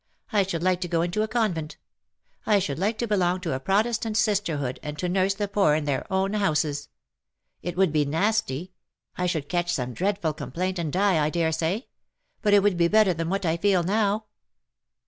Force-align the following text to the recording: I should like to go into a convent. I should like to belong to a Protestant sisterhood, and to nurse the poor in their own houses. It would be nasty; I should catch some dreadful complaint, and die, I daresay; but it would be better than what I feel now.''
I 0.33 0.41
should 0.41 0.63
like 0.63 0.81
to 0.81 0.87
go 0.87 1.03
into 1.03 1.21
a 1.21 1.27
convent. 1.27 1.77
I 2.47 2.57
should 2.57 2.79
like 2.79 2.97
to 2.97 3.07
belong 3.07 3.39
to 3.41 3.53
a 3.53 3.59
Protestant 3.59 4.17
sisterhood, 4.17 4.79
and 4.81 4.97
to 4.97 5.07
nurse 5.07 5.35
the 5.35 5.47
poor 5.47 5.75
in 5.75 5.85
their 5.85 6.11
own 6.11 6.33
houses. 6.33 6.89
It 7.61 7.77
would 7.77 7.93
be 7.93 8.03
nasty; 8.03 8.73
I 9.15 9.27
should 9.27 9.47
catch 9.47 9.71
some 9.71 9.93
dreadful 9.93 10.33
complaint, 10.33 10.79
and 10.79 10.91
die, 10.91 11.23
I 11.23 11.29
daresay; 11.29 11.85
but 12.41 12.51
it 12.55 12.63
would 12.63 12.77
be 12.77 12.87
better 12.87 13.13
than 13.13 13.29
what 13.29 13.45
I 13.45 13.57
feel 13.57 13.83
now.'' 13.83 14.25